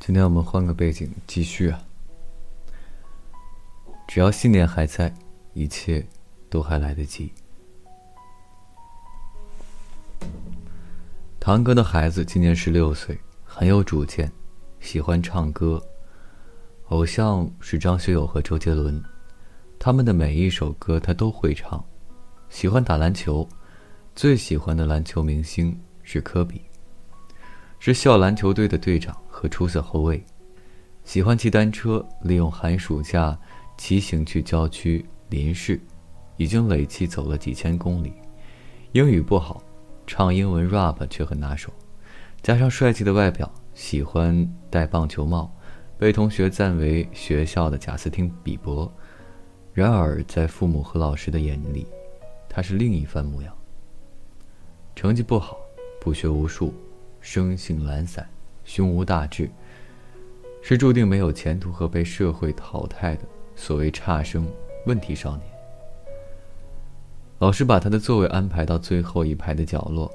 [0.00, 1.78] 今天我们换个背景继续啊。
[4.08, 5.12] 只要信念还在，
[5.52, 6.04] 一切
[6.48, 7.30] 都还来得及。
[11.38, 14.32] 堂哥的孩子今年十六岁，很有主见，
[14.80, 15.80] 喜欢唱歌，
[16.88, 19.00] 偶像是张学友和周杰伦，
[19.78, 21.84] 他们的每一首歌他都会唱。
[22.48, 23.46] 喜欢打篮球，
[24.16, 26.62] 最喜欢的篮球明星是科比，
[27.78, 30.22] 是校篮球队的队长和出色后卫。
[31.02, 33.38] 喜欢骑单车，利用寒暑假。
[33.78, 35.80] 骑行去郊区林市，
[36.36, 38.12] 已经累计走了几千公里。
[38.92, 39.62] 英语不好，
[40.06, 41.72] 唱英文 rap 却很拿手。
[42.42, 45.50] 加上帅气的外表，喜欢戴棒球帽，
[45.96, 48.92] 被同学赞为学校的贾斯汀比伯。
[49.72, 51.86] 然而，在父母和老师的眼里，
[52.50, 53.56] 他是另一番模样。
[54.94, 55.56] 成绩不好，
[55.98, 56.74] 不学无术，
[57.22, 58.28] 生性懒散，
[58.70, 59.50] 胸无大志，
[60.62, 63.22] 是注定没有前途和被社会淘汰的。
[63.56, 64.46] 所谓差生、
[64.86, 65.42] 问题少年，
[67.40, 70.08] 老师把他的座位安排到最后一排的角落，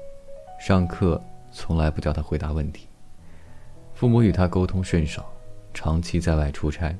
[0.58, 2.88] 上课从来不叫他回答问题。
[3.92, 5.30] 父母与他沟通甚少，
[5.74, 6.96] 长期在外出差，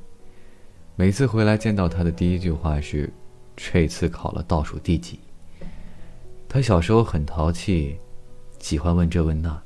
[0.94, 3.10] 每次回来见到他的第一句话是
[3.56, 5.20] ：“这次考了倒数第几？”
[6.50, 7.98] 他小时候很淘气，
[8.58, 9.62] 喜欢问这问那，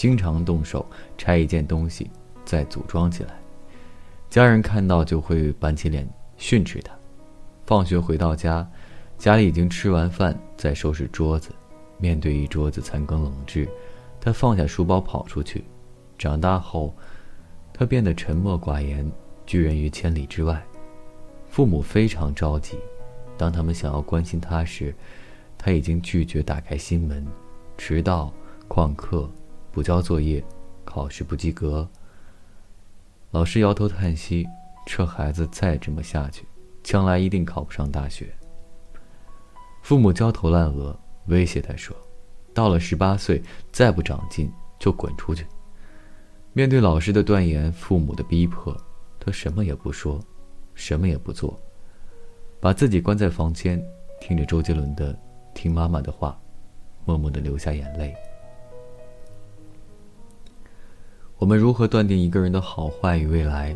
[0.00, 0.86] 经常动手
[1.18, 2.10] 拆一件东西，
[2.42, 3.38] 再组装起来。
[4.30, 6.90] 家人看到就会板起脸训斥他。
[7.66, 8.66] 放学回到家，
[9.18, 11.50] 家里已经吃完饭，在收拾桌子。
[11.98, 13.68] 面对一桌子残羹冷炙，
[14.18, 15.66] 他放下书包跑出去。
[16.16, 16.94] 长大后，
[17.70, 19.06] 他变得沉默寡言，
[19.44, 20.64] 拒人于千里之外。
[21.50, 22.78] 父母非常着急，
[23.36, 24.94] 当他们想要关心他时，
[25.58, 27.26] 他已经拒绝打开心门。
[27.76, 28.32] 迟到、
[28.66, 29.28] 旷课、
[29.72, 30.42] 不交作业、
[30.84, 31.88] 考试不及格。
[33.30, 34.46] 老师摇头叹息
[34.86, 36.44] ：“这孩子再这么下去，
[36.82, 38.32] 将来一定考不上大学。”
[39.82, 41.96] 父母焦头烂额，威胁他说
[42.52, 45.46] ：“到了十八岁，再不长进就滚出去。”
[46.52, 48.76] 面对老师的断言，父母的逼迫，
[49.20, 50.20] 他什么也不说，
[50.74, 51.56] 什么也不做，
[52.58, 53.80] 把自己关在房间，
[54.20, 55.14] 听着周杰伦的
[55.54, 56.36] 《听妈妈的话》，
[57.06, 58.12] 默默的流下眼泪。
[61.40, 63.74] 我们如何断定一个人的好坏与未来，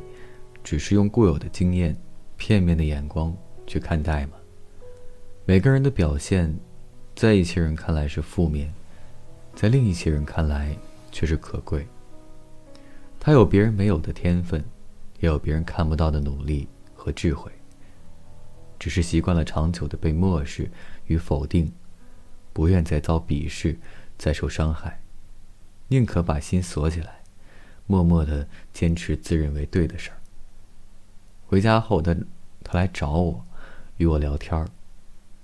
[0.63, 1.97] 只是用固有的经验、
[2.37, 3.35] 片面的眼光
[3.67, 4.33] 去看待吗？
[5.47, 6.55] 每个人的表现，
[7.17, 8.71] 在一些人看来是负面，
[9.55, 10.77] 在另一些人看来
[11.11, 11.87] 却是可贵。
[13.19, 14.63] 他有别人没有的天分，
[15.21, 17.51] 也有别人看不到的努力和智慧。
[18.79, 20.71] 只是习惯了长久的被漠视
[21.07, 21.73] 与否定，
[22.53, 23.79] 不愿再遭鄙视，
[24.19, 25.01] 再受伤害，
[25.89, 27.24] 宁可把心锁起来。
[27.87, 30.17] 默默的坚持自认为对的事儿。
[31.47, 32.17] 回家后，他
[32.62, 33.45] 他来找我，
[33.99, 34.67] 与我聊天儿，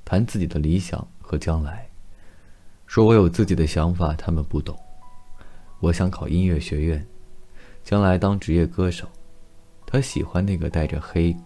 [0.05, 1.89] 谈自己的理想和将来，
[2.87, 4.79] 说我有自己的想法，他们不懂。
[5.81, 7.07] 我想考音乐学院，
[7.85, 9.09] 将来当职业歌手。
[9.87, 11.37] 他喜欢那个戴着黑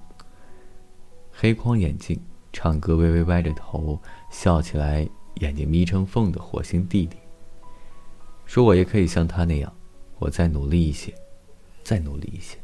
[1.32, 2.20] 黑框眼镜、
[2.52, 4.00] 唱歌微微歪着头、
[4.30, 7.16] 笑起来眼睛眯成缝的火星弟弟。
[8.44, 9.72] 说我也可以像他那样。
[10.18, 11.12] 我再努力一些，
[11.82, 12.56] 再努力一些。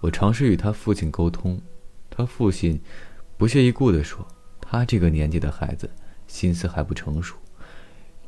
[0.00, 1.60] 我尝试与他父亲沟通，
[2.08, 2.80] 他父亲
[3.36, 4.26] 不屑一顾地说
[4.60, 5.90] ：“他这个年纪的孩子，
[6.26, 7.36] 心思还不成熟，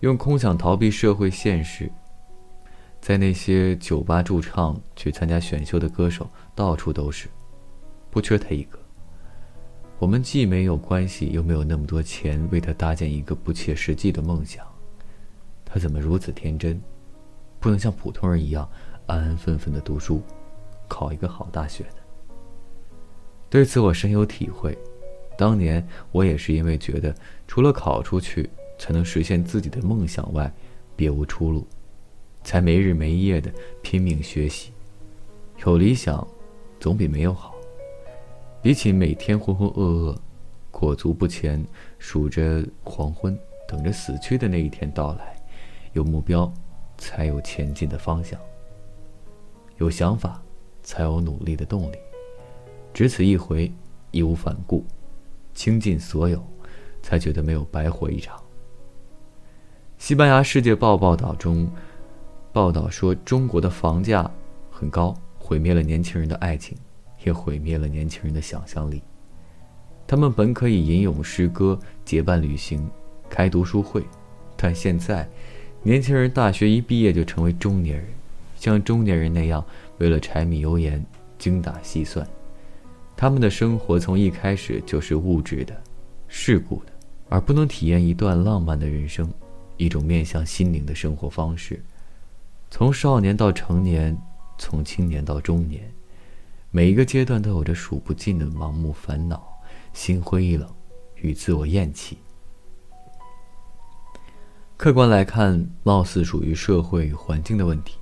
[0.00, 1.90] 用空想逃避社会现实。
[3.00, 7.26] 在那些酒吧驻唱、去参加选秀的歌手到处都是，
[8.10, 8.78] 不缺他一个。
[9.98, 14.66] 我们既没有关系，又没有那么多钱为他搭建一个不切实际的梦想。
[15.64, 16.78] 他怎么如此天真？”
[17.62, 18.68] 不能像普通人一样
[19.06, 20.20] 安安分分的读书，
[20.88, 21.96] 考一个好大学的。
[23.48, 24.76] 对此我深有体会。
[25.38, 27.14] 当年我也是因为觉得
[27.46, 30.52] 除了考出去才能实现自己的梦想外，
[30.96, 31.64] 别无出路，
[32.42, 33.50] 才没日没夜的
[33.80, 34.72] 拼命学习。
[35.64, 36.26] 有理想，
[36.80, 37.54] 总比没有好。
[38.60, 40.16] 比起每天浑浑噩噩、
[40.72, 41.64] 裹足不前，
[41.98, 43.38] 数着黄昏，
[43.68, 45.40] 等着死去的那一天到来，
[45.92, 46.52] 有目标。
[47.02, 48.38] 才有前进的方向。
[49.78, 50.40] 有想法，
[50.84, 51.96] 才有努力的动力。
[52.94, 53.72] 只此一回，
[54.12, 54.84] 义无反顾，
[55.52, 56.40] 倾尽所有，
[57.02, 58.40] 才觉得没有白活一场。
[59.98, 61.68] 西班牙《世界报》报道中，
[62.52, 64.30] 报道说中国的房价
[64.70, 66.78] 很高，毁灭了年轻人的爱情，
[67.24, 69.02] 也毁灭了年轻人的想象力。
[70.06, 72.88] 他们本可以吟咏诗歌、结伴旅行、
[73.28, 74.04] 开读书会，
[74.56, 75.28] 但现在。
[75.84, 78.06] 年轻人大学一毕业就成为中年人，
[78.56, 79.64] 像中年人那样
[79.98, 81.04] 为了柴米油盐
[81.38, 82.24] 精打细算。
[83.16, 85.74] 他们的生活从一开始就是物质的、
[86.28, 86.92] 世故的，
[87.28, 89.28] 而不能体验一段浪漫的人生，
[89.76, 91.82] 一种面向心灵的生活方式。
[92.70, 94.16] 从少年到成年，
[94.58, 95.82] 从青年到中年，
[96.70, 99.46] 每一个阶段都有着数不尽的盲目烦恼、
[99.92, 100.68] 心灰意冷
[101.16, 102.18] 与自我厌弃。
[104.76, 107.98] 客观来看，貌似属于社会与环境的问题，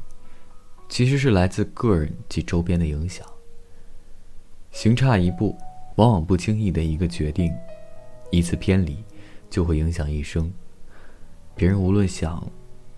[0.89, 3.27] 其实是来自个人及周边的影响。
[4.71, 5.59] 行差一步，
[5.97, 7.53] 往往不经意的一个决定，
[8.31, 9.05] 一次偏离，
[9.51, 10.51] 就会影响一生。
[11.55, 12.51] 别人无论想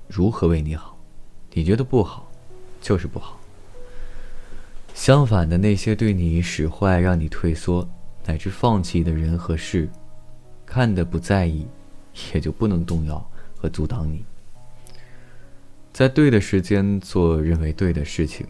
[0.07, 0.97] 如何为你好，
[1.53, 2.31] 你觉得不好，
[2.81, 3.37] 就是不好。
[4.95, 7.89] 相反的，那些对你使坏、让你退缩
[8.27, 9.89] 乃至放弃的人和事，
[10.65, 11.67] 看的不在意，
[12.33, 13.29] 也就不能动摇
[13.63, 14.25] 和阻挡你。
[15.93, 18.45] 在对的时间做认为对的事情。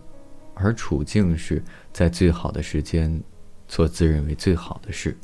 [0.55, 3.23] 而处境是在最好的时间，
[3.67, 5.17] 做自认为最好的事。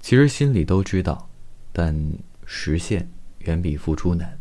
[0.00, 1.28] 其实心里都知道，
[1.72, 1.94] 但
[2.46, 3.08] 实现
[3.40, 4.38] 远比付出难。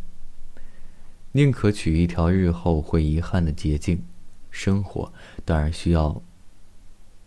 [1.33, 4.03] 宁可取一条日后会遗憾的捷径，
[4.49, 5.11] 生活
[5.43, 6.23] 当然需要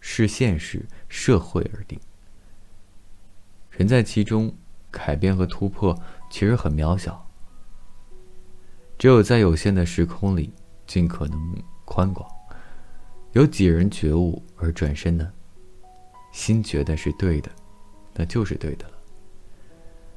[0.00, 2.00] 视现实、社会而定。
[3.70, 4.56] 人在其中，
[4.90, 5.96] 改变和突破
[6.30, 7.26] 其实很渺小。
[8.98, 10.52] 只有在有限的时空里，
[10.86, 11.38] 尽可能。
[11.90, 12.30] 宽广，
[13.32, 15.32] 有几人觉悟而转身呢？
[16.32, 17.50] 心觉得是对的，
[18.14, 18.92] 那就是对的了。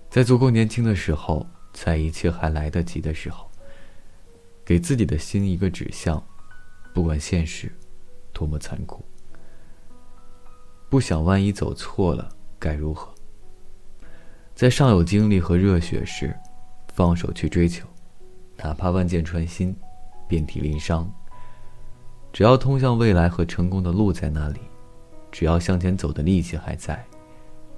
[0.09, 3.49] 在足够年轻的时候，在一切还来得及的时候，
[4.65, 6.21] 给自己的心一个指向，
[6.93, 7.71] 不管现实
[8.33, 9.01] 多么残酷，
[10.89, 12.27] 不想万一走错了
[12.59, 13.10] 该如何？
[14.61, 16.37] 在尚有精力和热血时，
[16.93, 17.87] 放手去追求，
[18.57, 19.75] 哪怕万箭穿心，
[20.27, 21.11] 遍体鳞伤。
[22.31, 24.59] 只要通向未来和成功的路在那里，
[25.31, 27.03] 只要向前走的力气还在，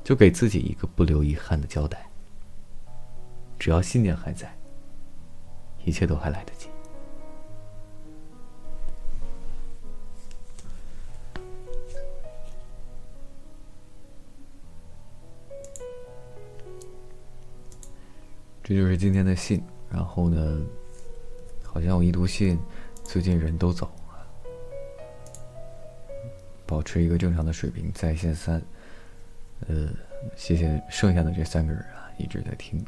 [0.04, 2.06] 就给自己一个不留遗憾的交代。
[3.58, 4.54] 只要信念还在，
[5.86, 6.68] 一切都还来得及。
[18.74, 19.62] 这就是今天的信。
[19.92, 20.66] 然后呢，
[21.64, 22.58] 好像我一读信，
[23.04, 24.26] 最近人都走了。
[26.66, 28.60] 保持一个正常的水平，在线三，
[29.68, 29.90] 呃，
[30.36, 32.84] 谢谢剩下的这三个人啊，一直在听。